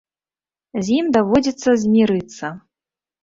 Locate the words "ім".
1.01-1.11